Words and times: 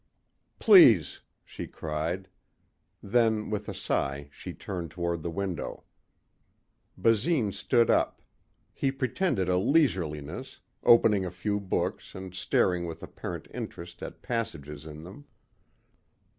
"Please," 0.57 1.21
she 1.45 1.67
cried. 1.67 2.27
Then 3.03 3.51
with 3.51 3.69
a 3.69 3.73
sigh 3.75 4.29
she 4.31 4.51
turned 4.51 4.89
toward 4.89 5.21
the 5.21 5.29
window. 5.29 5.83
Basine 6.97 7.51
stood 7.51 7.87
up. 7.91 8.19
He 8.73 8.91
pretended 8.91 9.47
a 9.47 9.59
leisureliness, 9.59 10.59
opening 10.83 11.23
a 11.23 11.29
few 11.29 11.59
books 11.59 12.15
and 12.15 12.33
staring 12.33 12.87
with 12.87 13.03
apparent 13.03 13.47
interest 13.53 14.01
at 14.01 14.23
passages 14.23 14.87
in 14.87 15.01
them. 15.01 15.25